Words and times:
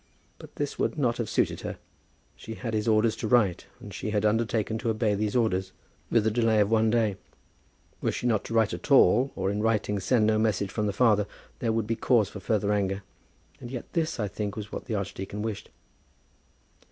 But 0.39 0.55
this 0.55 0.79
would 0.79 0.97
not 0.97 1.17
have 1.17 1.29
suited 1.29 1.61
her. 1.61 1.77
She 2.35 2.55
had 2.55 2.73
his 2.73 2.87
orders 2.87 3.15
to 3.17 3.27
write, 3.27 3.67
and 3.79 3.93
she 3.93 4.09
had 4.09 4.25
undertaken 4.25 4.79
to 4.79 4.89
obey 4.89 5.13
these 5.13 5.35
orders, 5.35 5.73
with 6.09 6.23
the 6.23 6.31
delay 6.31 6.59
of 6.59 6.71
one 6.71 6.89
day. 6.89 7.17
Were 8.01 8.11
she 8.11 8.25
not 8.25 8.43
to 8.45 8.53
write 8.55 8.73
at 8.73 8.89
all, 8.89 9.29
or 9.35 9.51
in 9.51 9.61
writing 9.61 9.93
to 9.97 10.01
send 10.01 10.25
no 10.25 10.39
message 10.39 10.71
from 10.71 10.87
the 10.87 10.91
father, 10.91 11.27
there 11.59 11.71
would 11.71 11.85
be 11.85 11.95
cause 11.95 12.29
for 12.29 12.39
further 12.39 12.73
anger. 12.73 13.03
And 13.59 13.69
yet 13.69 13.93
this, 13.93 14.19
I 14.19 14.27
think, 14.27 14.55
was 14.55 14.71
what 14.71 14.85
the 14.85 14.95
archdeacon 14.95 15.43
wished. 15.43 15.69